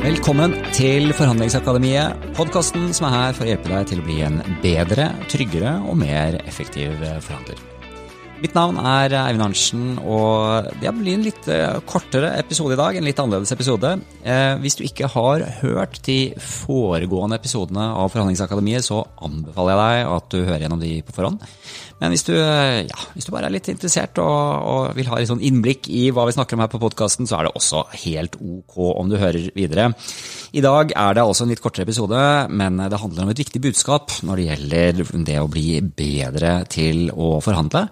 [0.00, 4.38] Velkommen til Forhandlingsakademiet, podkasten som er her for å hjelpe deg til å bli en
[4.62, 6.94] bedre, tryggere og mer effektiv
[7.26, 7.60] forhandler.
[8.40, 12.96] Mitt navn er Eivind Arntzen, og det blir en litt eh, kortere episode i dag.
[12.96, 13.90] En litt annerledes episode.
[14.24, 20.14] Eh, hvis du ikke har hørt de foregående episodene av Forhandlingsakademiet, så anbefaler jeg deg
[20.16, 21.44] at du hører gjennom de på forhånd.
[22.00, 25.18] Men hvis du, eh, ja, hvis du bare er litt interessert og, og vil ha
[25.20, 27.82] litt sånn innblikk i hva vi snakker om her på podkasten, så er det også
[28.06, 29.90] helt ok om du hører videre.
[30.56, 33.60] I dag er det altså en litt kortere episode, men det handler om et viktig
[33.68, 37.84] budskap når det gjelder det å bli bedre til å forhandle.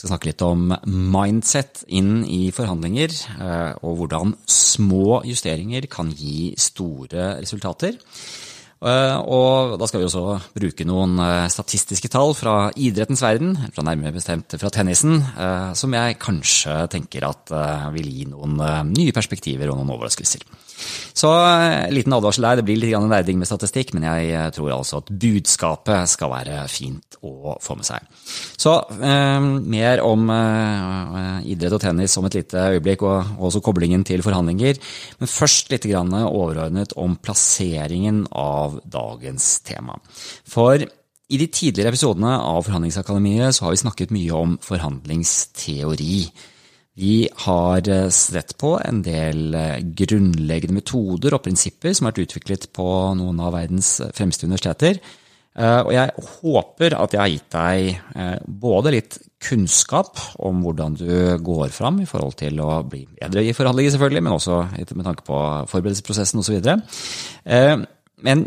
[0.00, 3.12] skal snakke litt om mindset inn i forhandlinger,
[3.44, 8.00] eh, og hvordan små justeringer kan gi store resultater.
[8.80, 13.84] Eh, og da skal vi også bruke noen eh, statistiske tall fra idrettens verden, fra
[13.84, 15.20] nærmere bestemt fra tennisen,
[15.76, 17.52] som jeg kanskje tenker at
[17.94, 18.58] vil gi noen
[18.90, 20.46] nye perspektiver og noen overraskelser.
[21.14, 22.60] Så en eh, liten advarsel der.
[22.60, 26.62] Det blir litt nerding med statistikk, men jeg eh, tror altså at budskapet skal være
[26.72, 28.06] fint å få med seg.
[28.60, 29.40] Så eh,
[29.74, 34.80] mer om eh, idrett og tennis om et lite øyeblikk, og også koblingen til forhandlinger.
[35.20, 39.98] Men først litt overordnet om plasseringen av dagens tema.
[40.48, 40.80] For
[41.30, 46.16] i de tidligere episodene av Forhandlingsakademiet så har vi snakket mye om forhandlingsteori.
[46.98, 52.26] Vi har eh, sett på en del eh, grunnleggende metoder og prinsipper som har vært
[52.26, 52.86] utviklet på
[53.18, 54.98] noen av verdens fremste universiteter.
[55.54, 61.12] Eh, og jeg håper at jeg har gitt deg både litt kunnskap om hvordan du
[61.40, 64.58] går fram i forhold til å bli bedre i forhandlinger, selvfølgelig, men også
[64.98, 65.38] med tanke på
[65.70, 66.58] forberedelsesprosessen osv.
[68.20, 68.42] Men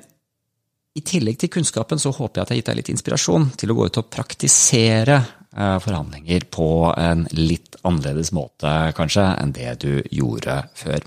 [0.93, 3.73] i tillegg til kunnskapen så håper jeg at jeg har gitt deg litt inspirasjon til
[3.73, 9.75] å gå ut og praktisere Eh, forhandlinger på en litt annerledes måte, kanskje, enn det
[9.83, 11.03] du gjorde før.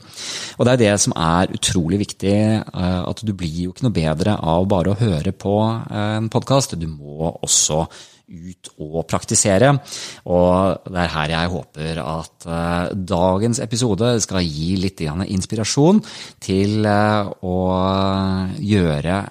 [0.56, 3.96] Og det er det som er utrolig viktig, eh, at du blir jo ikke noe
[3.96, 5.56] bedre av bare å høre på
[5.90, 6.76] en podkast.
[6.78, 7.86] Du må også
[8.26, 9.70] ut og praktisere.
[10.26, 16.02] Og det er her jeg håper at eh, dagens episode skal gi litt inspirasjon
[16.42, 17.56] til å
[18.58, 19.22] gjøre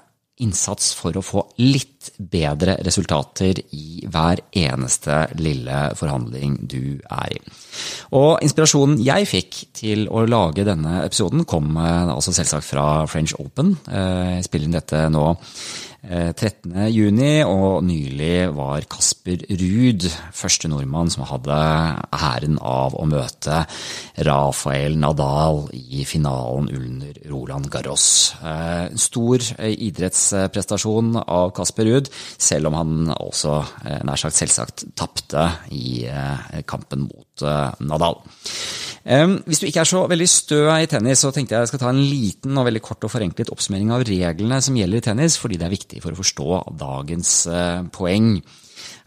[0.44, 7.40] innsats for å få litt bedre resultater i hver eneste lille forhandling du er i.
[8.20, 13.36] Og inspirasjonen jeg fikk til å lage denne episoden, kom eh, altså selvsagt fra French
[13.40, 13.78] Open.
[13.88, 15.26] Eh, jeg spiller inn dette nå
[16.06, 20.06] 13.6, eh, og nylig var Kasper Ruud
[20.36, 21.56] første nordmann som hadde
[22.14, 23.64] æren av å møte
[24.28, 28.36] Rafael Nadal i finalen under Roland Garros.
[28.38, 33.58] Eh, stor eh, idrettsprestasjon av Kasper Ruud, selv om han også
[34.06, 36.06] nær sagt selvsagt tapte i
[36.70, 38.22] kampen mot Nadal.
[39.06, 41.92] Hvis du ikke er så veldig stø i tennis, så tenkte jeg jeg skal ta
[41.92, 45.60] en liten og veldig kort og forenklet oppsummering av reglene som gjelder i tennis, fordi
[45.62, 48.32] det er viktig for å forstå dagens eh, poeng.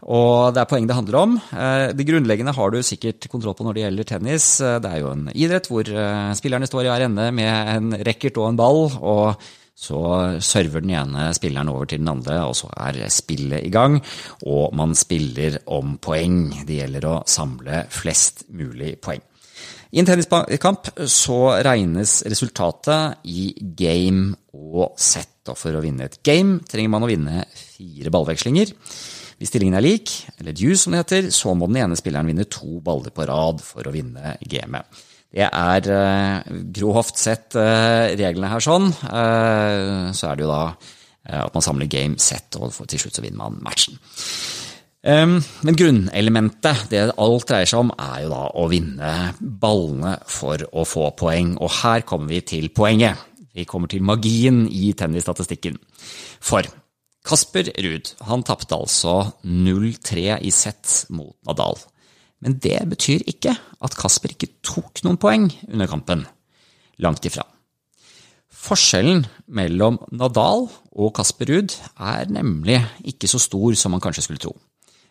[0.07, 1.35] Og det er poeng det handler om.
[1.51, 4.47] Eh, det grunnleggende har du sikkert kontroll på når det gjelder tennis.
[4.63, 5.91] Eh, det er jo en idrett hvor
[6.39, 8.85] spillerne står i hver ende med en racket og en ball.
[9.03, 9.99] og så
[10.43, 13.99] server den ene spilleren over til den andre, og så er spillet i gang.
[14.43, 16.49] Og man spiller om poeng.
[16.67, 19.23] Det gjelder å samle flest mulig poeng.
[19.89, 25.31] I en tenniskamp så regnes resultatet i game og set.
[25.49, 28.75] Og for å vinne et game trenger man å vinne fire ballvekslinger.
[29.39, 32.45] Hvis stillingen er lik, eller due som det heter, så må den ene spilleren vinne
[32.51, 34.85] to baller på rad for å vinne gamet.
[35.29, 38.89] Det er uh, grovt sett uh, reglene her sånn.
[39.05, 40.63] Uh, så er det jo da
[41.29, 43.99] at man samler game, set, og til slutt så vinner man matchen.
[45.03, 50.87] Men grunnelementet, det alt dreier seg om, er jo da å vinne ballene for å
[50.89, 51.51] få poeng.
[51.61, 53.21] Og her kommer vi til poenget.
[53.53, 55.77] Vi kommer til magien i tennisstatistikken.
[56.41, 56.65] For
[57.29, 61.77] Kasper Ruud han tapte altså 0-3 i sett mot Nadal.
[62.43, 66.25] Men det betyr ikke at Kasper ikke tok noen poeng under kampen.
[67.03, 67.43] Langt ifra.
[68.59, 69.23] Forskjellen
[69.55, 74.53] mellom Nadal og Kasper Ruud er nemlig ikke så stor som man kanskje skulle tro.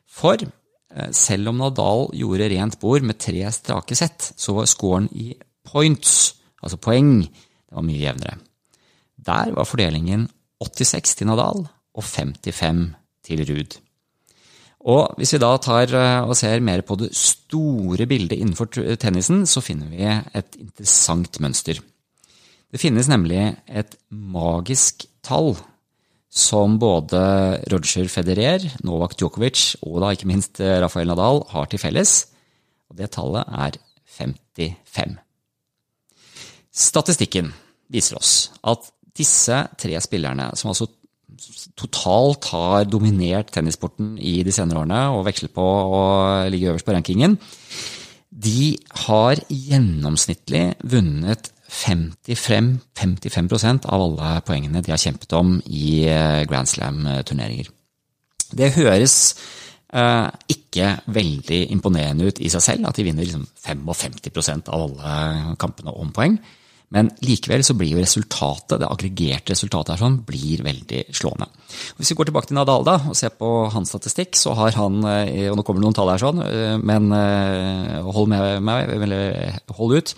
[0.09, 5.09] For eh, selv om Nadal gjorde rent bord med tre strake sett, så var scoren
[5.17, 5.31] i
[5.69, 8.39] points, altså poeng, det var mye jevnere.
[9.19, 10.29] Der var fordelingen
[10.65, 12.85] 86 til Nadal og 55
[13.25, 13.79] til Ruud.
[14.89, 18.71] Og Hvis vi da tar eh, og ser mer på det store bildet innenfor
[19.01, 21.83] tennisen, så finner vi et interessant mønster.
[22.69, 25.55] Det finnes nemlig et magisk tall
[26.29, 27.21] som både
[27.73, 32.21] Roger Federer, Novak Djokovic og da ikke minst eh, Rafael Nadal har til felles.
[32.89, 33.81] Og det tallet er
[34.19, 35.17] 55.
[36.73, 37.53] Statistikken
[37.93, 38.33] viser oss
[38.63, 38.89] at
[39.19, 40.87] disse tre spillerne, som altså
[41.79, 46.03] totalt har dominert tennissporten i de senere årene og veksler på å
[46.51, 47.39] ligge øverst på rankingen,
[48.29, 48.77] de
[49.07, 56.69] har gjennomsnittlig vunnet 55, 55% av alle poengene de har kjempet om i eh, Grand
[56.69, 57.69] Slam-turneringer.
[58.57, 59.17] Det høres
[59.93, 65.59] eh, ikke veldig imponerende ut i seg selv, at de vinner liksom 55% av alle
[65.61, 66.39] kampene om poeng.
[66.95, 71.51] Men likevel så blir jo resultatet, det aggregerte resultatet her sånn, blir veldig slående.
[71.99, 75.03] Hvis vi går tilbake til Nadal da, og ser på hans statistikk, så har han
[75.05, 77.13] eh, og Nå kommer det noen tall her, sånn, eh, men
[78.09, 80.15] hold med meg, eller hold ut.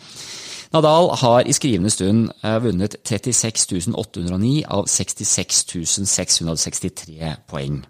[0.70, 2.28] Nadal har i skrivende stund
[2.62, 5.64] vunnet 36 809 av 66
[6.06, 7.80] 663 poeng.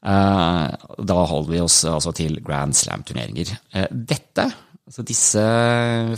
[0.00, 0.68] Eh,
[1.04, 3.52] da holder vi oss altså til Grand Slam-turneringer.
[3.76, 4.46] Eh, dette,
[4.90, 5.38] altså disse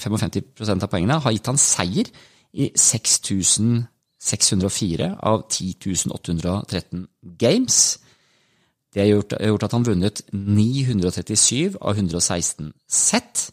[0.00, 2.08] 55% av poengene, har gitt han seier
[2.52, 7.06] i 6604 av 10.813
[7.40, 7.98] games.
[8.92, 13.52] Det har gjort, gjort at han vunnet 937 av 116 sett.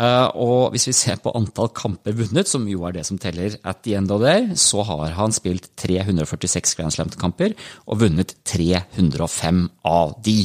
[0.00, 3.50] Eh, og hvis vi ser på antall kamper vunnet, som jo er det som teller
[3.66, 7.50] at the end of there, så har han spilt 346 Grand Slam-kamper
[7.86, 10.40] og vunnet 305 av de.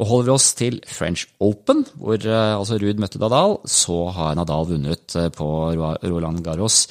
[0.00, 4.36] Og holder vi oss til French Open, hvor eh, altså Ruud møtte Nadal, så har
[4.38, 6.86] Nadal vunnet eh, på Roland Garros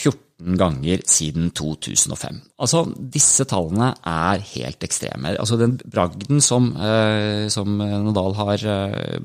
[0.00, 2.38] 14 ganger siden 2005.
[2.64, 5.34] Altså, disse tallene er helt ekstreme.
[5.36, 8.64] Altså, den bragden som, eh, som Nadal har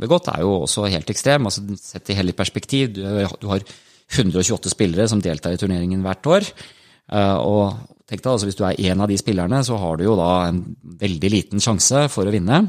[0.01, 1.47] begått, er jo også helt ekstrem.
[1.47, 2.97] Altså, sett i hele perspektiv.
[2.97, 3.05] Du,
[3.39, 3.63] du, har
[4.11, 6.49] 128 spillere som deltar i turneringen hvert år.
[7.15, 7.77] Og
[8.09, 10.49] tenk deg, altså, hvis du er en av de spillerne, så har du jo da
[10.49, 10.59] en
[10.99, 12.65] veldig liten sjanse for å vinne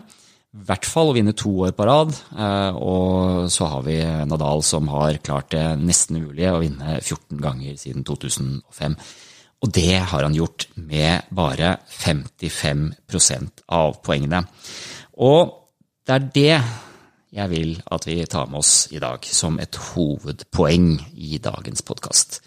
[0.57, 2.15] i hvert fall å vinne to år på rad.
[2.33, 3.99] Eh, og så har vi
[4.29, 8.97] Nadal som har klart det nesten umulige å vinne 14 ganger siden 2005.
[9.65, 14.43] Og det har han gjort med bare 55% av poengene.
[15.25, 15.55] Og
[16.07, 16.57] det er det
[17.37, 22.41] jeg vil at vi tar med oss i dag som et hovedpoeng i dagens podkast.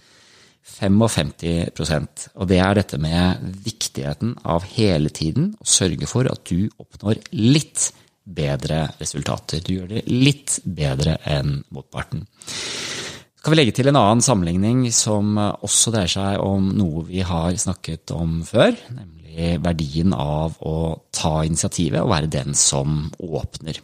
[0.69, 6.69] 55% Og det er dette med viktigheten av hele tiden å sørge for at du
[6.79, 7.89] oppnår litt
[8.29, 9.63] bedre resultater.
[9.65, 12.27] Du gjør det litt bedre enn motparten.
[12.45, 17.23] Så kan vi legge til en annen sammenligning som også dreier seg om noe vi
[17.25, 20.75] har snakket om før, nemlig verdien av å
[21.15, 23.79] ta initiativet og være den som åpner.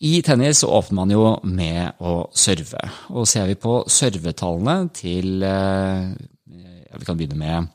[0.00, 2.82] I tennis åpner man jo med å serve.
[3.14, 7.70] Og ser vi på servetallene til ja, Vi kan begynne med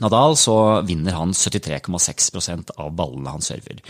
[0.00, 3.82] Nadal, så vinner han 73,6% av ballene han server.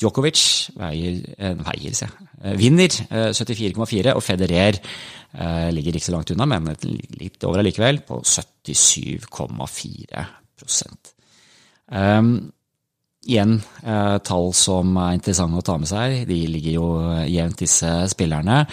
[0.00, 2.06] Djokovic veier, eh, veier se,
[2.42, 4.80] eh, vinner 74,4, eh, og Federer
[5.72, 6.76] ligger ikke så langt unna, men
[7.16, 10.26] litt over allikevel, på 77,4
[11.88, 12.52] um,
[13.22, 13.52] Igjen
[13.86, 16.24] eh, tall som er interessante å ta med seg.
[16.26, 16.86] De ligger jo
[17.30, 18.64] jevnt, disse spillerne.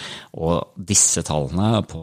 [0.42, 2.02] Og disse tallene på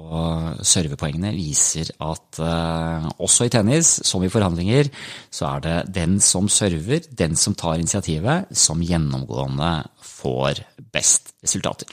[0.64, 4.88] servepoengene viser at eh, også i tennis, som i forhandlinger,
[5.28, 9.74] så er det den som server, den som tar initiativet, som gjennomgående
[10.08, 10.64] får
[10.96, 11.92] best resultater.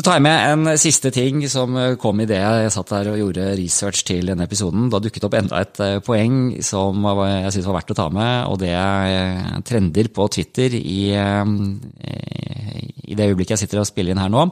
[0.00, 3.18] Så tar jeg med en siste ting som kom i det jeg satt der og
[3.20, 4.86] gjorde research til denne episoden.
[4.88, 8.46] Da dukket opp enda et eh, poeng som jeg syns var verdt å ta med,
[8.48, 11.52] og det er trender på Twitter i, eh,
[13.12, 14.46] i det øyeblikket jeg sitter og spiller inn her nå.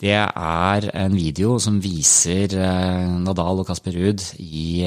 [0.00, 4.80] Det er en video som viser eh, Nadal og Kasper Ruud i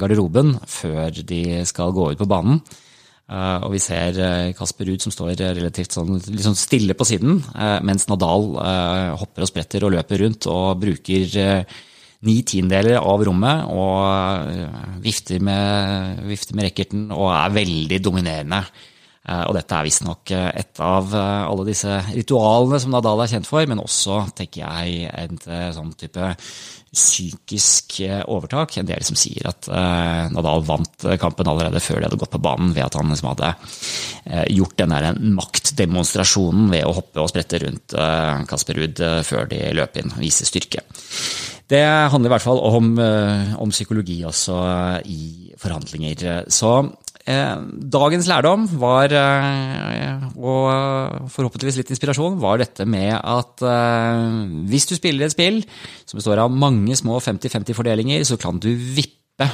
[0.00, 2.64] garderoben før de skal gå ut på banen.
[3.24, 7.38] Eh, og vi ser eh, Kasper Ruud som står relativt sånn, liksom stille på siden,
[7.56, 8.50] eh, mens Nadal
[9.16, 11.64] hopper og spretter og løper rundt og bruker
[12.24, 18.62] ni tiendeler av rommet og vifter med, vifter med racketen og er veldig dominerende.
[19.24, 23.80] Og dette er visstnok et av alle disse ritualene som Nadal er kjent for, men
[23.80, 25.40] også, tenker jeg, en
[25.76, 26.32] sånn type
[26.94, 28.76] psykisk eh, overtak.
[28.78, 32.42] En del som sier at uh, Nadal vant kampen allerede før de hadde gått på
[32.42, 33.54] banen, ved at han liksom hadde
[34.54, 37.92] gjort den der maktdemonstrasjonen ved å hoppe og sprette rundt
[38.48, 40.80] Kasper Ruud før de løp inn og vise styrke.
[41.68, 42.94] Det handler i hvert fall om,
[43.60, 44.56] om psykologi også
[45.04, 46.48] i forhandlinger.
[46.48, 54.40] Så Eh, dagens lærdom var, eh, og forhåpentligvis litt inspirasjon, var dette med at eh,
[54.68, 55.62] hvis du spiller et spill
[56.04, 59.48] som består av mange små 50-50-fordelinger, så kan du vippe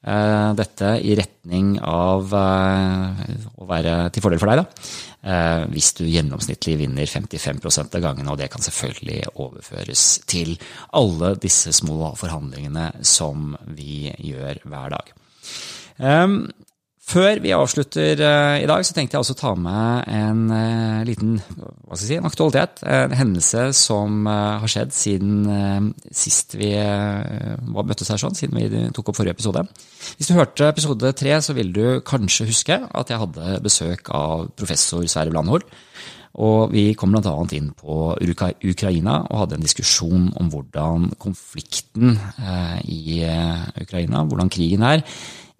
[0.00, 4.86] Eh, dette i retning av eh, å være til fordel for deg, da.
[5.20, 10.54] Eh, hvis du gjennomsnittlig vinner 55 av gangene, og det kan selvfølgelig overføres til
[10.96, 15.14] alle disse små forhandlingene som vi gjør hver dag.
[17.10, 21.40] Før vi avslutter uh, i dag, så tenkte jeg også ta med en uh, liten
[21.40, 22.84] hva skal jeg si, en aktualitet.
[22.86, 26.70] En hendelse som uh, har skjedd siden sist vi
[27.66, 29.64] møttes her, sånn, siden vi tok opp forrige episode.
[30.20, 34.46] Hvis du hørte episode tre, så vil du kanskje huske at jeg hadde besøk av
[34.54, 35.66] professor Sverre Blandhol.
[36.40, 37.34] Og vi kom bl.a.
[37.58, 42.14] inn på Ukraina og hadde en diskusjon om hvordan konflikten
[42.86, 43.18] i
[43.82, 45.02] Ukraina, hvordan krigen er,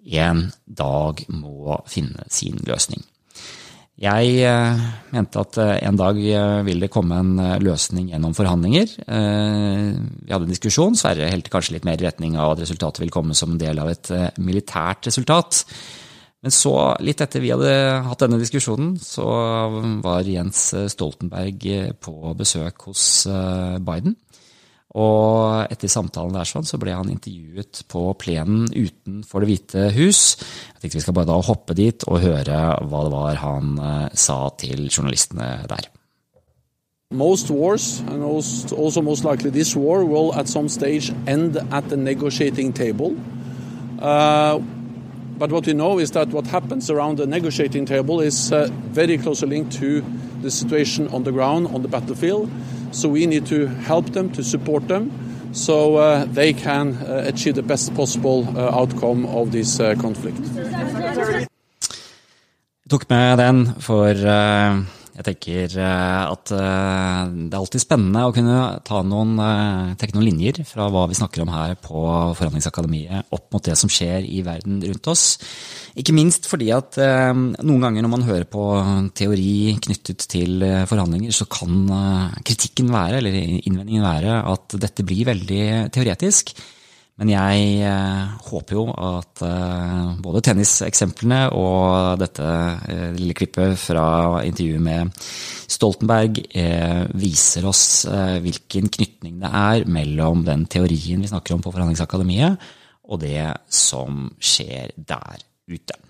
[0.05, 3.03] en dag må finne sin løsning.
[4.01, 8.95] Jeg eh, mente at eh, en dag eh, vil det komme en løsning gjennom forhandlinger.
[8.97, 13.13] Vi hadde en diskusjon, Sverre helte kanskje litt mer i retning av at resultatet vil
[13.13, 14.09] komme som en del av et
[14.41, 15.61] militært resultat.
[16.41, 16.73] Men så,
[17.05, 17.75] litt etter vi hadde
[18.07, 19.27] hatt denne diskusjonen, så
[20.01, 21.67] var Jens Stoltenberg
[22.01, 23.03] på besøk hos
[23.85, 24.17] Biden.
[24.91, 30.35] Og etter samtalen der sånn, så ble han intervjuet på plenen utenfor Det hvite hus.
[30.73, 34.09] Jeg tenkte vi skal bare da hoppe dit og høre hva det var han uh,
[34.11, 35.87] sa til journalistene der.
[37.11, 41.97] Most wars, and also most likely this war, will at some stage end at the
[41.97, 43.15] negotiating table.
[43.99, 44.59] Uh,
[45.37, 49.17] but what we know is that what happens around the negotiating table is uh, very
[49.17, 50.03] closely linked to
[50.41, 52.49] the situation on the ground, on the battlefield.
[52.91, 55.11] So we need to help them, to support them,
[55.53, 60.39] so uh, they can uh, achieve the best possible uh, outcome of this uh, conflict.
[62.81, 64.83] Jeg tok med den for uh,
[65.17, 68.57] jeg tenker uh, at det er alltid spennende å kunne
[69.07, 69.35] noen,
[69.99, 72.01] trekke noen linjer fra hva vi snakker om her på
[72.37, 75.25] Forhandlingsakademiet opp mot det som skjer i verden rundt oss.
[75.99, 78.65] Ikke minst fordi at eh, noen ganger når man hører på
[79.17, 85.05] teori knyttet til eh, forhandlinger, så kan eh, kritikken være, eller innvendingen være, at dette
[85.07, 86.53] blir veldig teoretisk.
[87.21, 87.89] Men jeg
[88.47, 89.43] håper jo at
[90.25, 92.47] både tenniseksemplene og dette
[93.13, 94.05] lille klippet fra
[94.41, 95.11] intervjuet med
[95.69, 96.39] Stoltenberg
[97.21, 97.83] viser oss
[98.41, 102.57] hvilken knytning det er mellom den teorien vi snakker om på Forhandlingsakademiet,
[103.05, 106.01] og det som skjer der ute.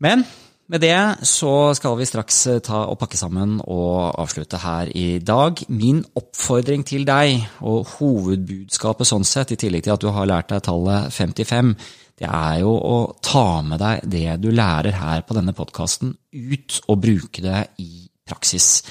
[0.00, 0.24] Men
[0.68, 5.18] med det så skal vi straks eh, ta og pakke sammen og avslutte her i
[5.18, 5.62] dag.
[5.72, 10.52] Min oppfordring til deg, og hovedbudskapet sånn sett, i tillegg til at du har lært
[10.52, 11.72] deg tallet 55,
[12.18, 16.80] det er jo å ta med deg det du lærer her på denne podkasten, ut
[16.88, 18.82] og bruke det i praksis.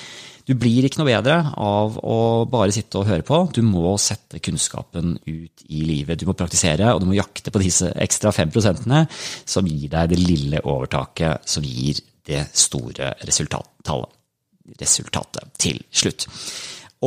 [0.47, 3.41] Du blir ikke noe bedre av å bare sitte og høre på.
[3.51, 6.21] Du må sette kunnskapen ut i livet.
[6.21, 9.03] Du må praktisere, og du må jakte på disse ekstra fem prosentene
[9.43, 14.13] som gir deg det lille overtaket som gir det store resultattallet.
[14.79, 16.25] Resultatet til slutt.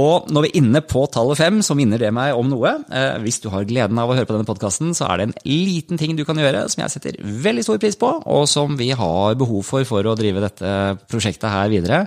[0.00, 2.70] Og når vi er inne på tallet fem, så minner det meg om noe.
[2.94, 5.34] Eh, hvis du har gleden av å høre på denne podkasten, så er det en
[5.48, 8.92] liten ting du kan gjøre som jeg setter veldig stor pris på, og som vi
[8.96, 10.70] har behov for for å drive dette
[11.10, 12.04] prosjektet her videre.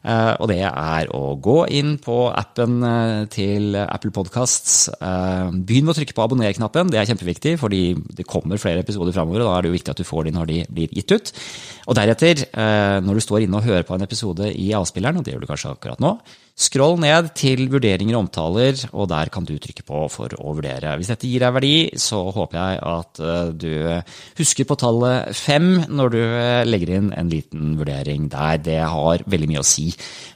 [0.00, 4.88] Eh, og det er å gå inn på appen eh, til Apple Podcasts.
[4.96, 7.82] Eh, begynn med å trykke på abonner-knappen, det er kjempeviktig, fordi
[8.16, 10.36] det kommer flere episoder framover, og da er det jo viktig at du får de
[10.38, 11.34] når de blir gitt ut.
[11.90, 12.44] Og deretter,
[13.02, 15.48] når du står inne og hører på en episode i avspilleren, og det gjør du
[15.50, 16.14] kanskje akkurat nå,
[16.60, 20.92] Scroll ned til vurderinger og omtaler, og der kan du trykke på for å vurdere.
[21.00, 23.20] Hvis dette gir deg verdi, så håper jeg at
[23.56, 23.70] du
[24.36, 26.20] husker på tallet fem når du
[26.68, 28.60] legger inn en liten vurdering der.
[28.60, 29.88] Det har veldig mye å si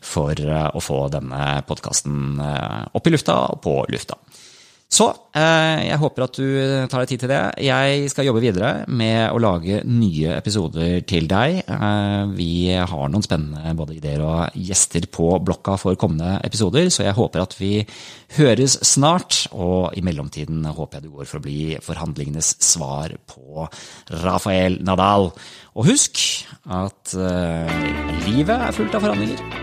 [0.04, 4.18] for eh, å få denne podkasten opp i lufta og på lufta.
[4.94, 6.46] Så eh, jeg håper at du
[6.90, 7.40] tar deg tid til det.
[7.66, 11.64] Jeg skal jobbe videre med å lage nye episoder til deg.
[11.64, 17.08] Eh, vi har noen spennende både ideer og gjester på blokka for kommende episoder, så
[17.08, 17.72] jeg håper at vi
[18.38, 19.40] høres snart.
[19.56, 23.66] Og i mellomtiden håper jeg du går for å bli forhandlingenes svar på
[24.22, 25.32] Rafael Nadal.
[25.74, 26.22] Og husk
[26.70, 27.76] at eh,
[28.28, 29.62] livet er fullt av forhandlinger.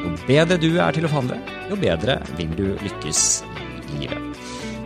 [0.00, 1.36] Jo bedre du er til å forhandle,
[1.68, 4.29] jo bedre vil du lykkes i livet.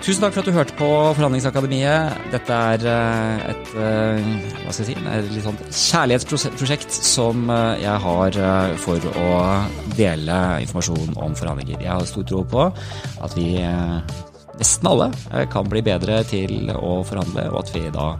[0.05, 2.17] Tusen takk for at du hørte på Forhandlingsakademiet.
[2.29, 4.27] Dette er eh, et eh,
[4.61, 8.37] hva skal jeg si, et litt sånn kjærlighetsprosjekt som eh, jeg har
[8.83, 9.31] for å
[9.97, 11.81] dele informasjon om forhandlinger.
[11.81, 13.55] Jeg har stor tro på at vi
[14.61, 15.09] nesten alle
[15.55, 18.11] kan bli bedre til å forhandle, og at vi da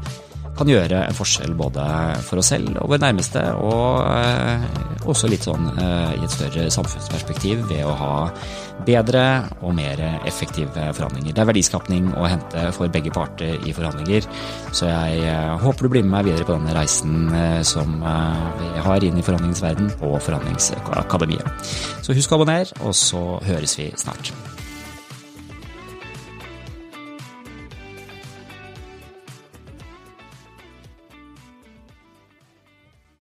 [0.59, 1.85] kan gjøre en forskjell både
[2.27, 4.67] for oss selv og våre nærmeste, og eh,
[5.11, 8.15] også litt sånn eh, i et større samfunnsperspektiv ved å ha
[8.87, 9.25] bedre
[9.65, 11.35] og mer effektive forhandlinger.
[11.35, 14.29] Det er verdiskapning å hente for begge parter i forhandlinger,
[14.73, 17.31] så jeg eh, håper du blir med meg videre på denne reisen
[17.67, 17.97] som
[18.61, 21.73] vi har inn i forhandlingsverden på Forhandlingsakademiet.
[22.05, 24.33] Så husk å abonnere, og så høres vi snart.